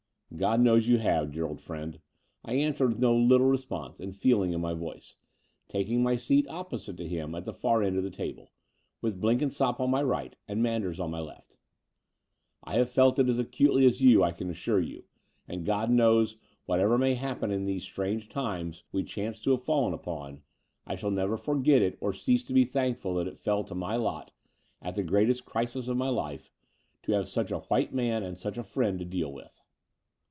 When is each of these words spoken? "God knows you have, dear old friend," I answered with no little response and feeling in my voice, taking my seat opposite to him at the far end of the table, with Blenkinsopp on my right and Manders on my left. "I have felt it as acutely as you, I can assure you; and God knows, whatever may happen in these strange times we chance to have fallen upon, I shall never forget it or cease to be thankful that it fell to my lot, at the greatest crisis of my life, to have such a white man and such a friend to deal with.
"God 0.37 0.61
knows 0.61 0.87
you 0.87 0.97
have, 0.97 1.33
dear 1.33 1.45
old 1.45 1.59
friend," 1.59 1.99
I 2.45 2.53
answered 2.53 2.87
with 2.91 2.99
no 2.99 3.13
little 3.13 3.47
response 3.47 3.99
and 3.99 4.15
feeling 4.15 4.53
in 4.53 4.61
my 4.61 4.73
voice, 4.73 5.17
taking 5.67 6.01
my 6.01 6.15
seat 6.15 6.47
opposite 6.47 6.95
to 6.97 7.07
him 7.07 7.35
at 7.35 7.43
the 7.43 7.51
far 7.53 7.83
end 7.83 7.97
of 7.97 8.03
the 8.03 8.09
table, 8.09 8.53
with 9.01 9.19
Blenkinsopp 9.19 9.81
on 9.81 9.89
my 9.89 10.01
right 10.01 10.37
and 10.47 10.63
Manders 10.63 11.01
on 11.01 11.11
my 11.11 11.19
left. 11.19 11.57
"I 12.63 12.75
have 12.75 12.89
felt 12.89 13.19
it 13.19 13.27
as 13.27 13.39
acutely 13.39 13.85
as 13.85 13.99
you, 14.01 14.23
I 14.23 14.31
can 14.31 14.49
assure 14.49 14.79
you; 14.79 15.03
and 15.49 15.65
God 15.65 15.91
knows, 15.91 16.37
whatever 16.65 16.97
may 16.97 17.15
happen 17.15 17.51
in 17.51 17.65
these 17.65 17.83
strange 17.83 18.29
times 18.29 18.83
we 18.93 19.03
chance 19.03 19.37
to 19.41 19.51
have 19.51 19.65
fallen 19.65 19.93
upon, 19.93 20.43
I 20.87 20.95
shall 20.95 21.11
never 21.11 21.35
forget 21.35 21.81
it 21.81 21.97
or 21.99 22.13
cease 22.13 22.45
to 22.45 22.53
be 22.53 22.63
thankful 22.63 23.15
that 23.15 23.27
it 23.27 23.37
fell 23.37 23.65
to 23.65 23.75
my 23.75 23.97
lot, 23.97 24.31
at 24.81 24.95
the 24.95 25.03
greatest 25.03 25.43
crisis 25.45 25.89
of 25.89 25.97
my 25.97 26.09
life, 26.09 26.53
to 27.03 27.11
have 27.11 27.27
such 27.27 27.51
a 27.51 27.59
white 27.59 27.93
man 27.93 28.23
and 28.23 28.37
such 28.37 28.57
a 28.57 28.63
friend 28.63 28.97
to 28.99 29.03
deal 29.05 29.31
with. 29.31 29.57